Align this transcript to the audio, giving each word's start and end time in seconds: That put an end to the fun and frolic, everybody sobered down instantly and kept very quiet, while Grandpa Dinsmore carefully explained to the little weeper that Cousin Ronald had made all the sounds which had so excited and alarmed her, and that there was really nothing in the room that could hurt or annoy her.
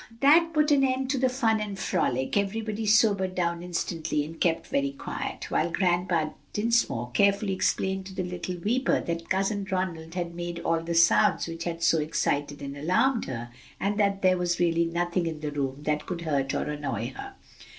That 0.21 0.51
put 0.51 0.71
an 0.71 0.83
end 0.83 1.11
to 1.11 1.19
the 1.19 1.29
fun 1.29 1.61
and 1.61 1.77
frolic, 1.77 2.35
everybody 2.35 2.87
sobered 2.87 3.35
down 3.35 3.61
instantly 3.61 4.25
and 4.25 4.41
kept 4.41 4.65
very 4.65 4.93
quiet, 4.93 5.51
while 5.51 5.69
Grandpa 5.69 6.31
Dinsmore 6.53 7.11
carefully 7.11 7.53
explained 7.53 8.07
to 8.07 8.15
the 8.15 8.23
little 8.23 8.57
weeper 8.57 8.99
that 8.99 9.29
Cousin 9.29 9.67
Ronald 9.69 10.15
had 10.15 10.33
made 10.33 10.59
all 10.61 10.81
the 10.81 10.95
sounds 10.95 11.47
which 11.47 11.65
had 11.65 11.83
so 11.83 11.99
excited 11.99 12.63
and 12.63 12.75
alarmed 12.75 13.25
her, 13.25 13.51
and 13.79 13.99
that 13.99 14.23
there 14.23 14.39
was 14.39 14.59
really 14.59 14.85
nothing 14.85 15.27
in 15.27 15.39
the 15.41 15.51
room 15.51 15.83
that 15.83 16.07
could 16.07 16.21
hurt 16.21 16.55
or 16.55 16.63
annoy 16.63 17.13
her. 17.15 17.35